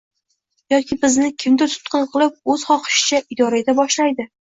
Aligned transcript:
yoki 0.73 0.97
bizni 1.03 1.29
kimdir 1.45 1.73
tutqun 1.75 2.09
qilib 2.17 2.53
o‘z 2.57 2.67
xohishicha 2.73 3.25
idora 3.39 3.65
eta 3.65 3.81
boshlaydi. 3.85 4.33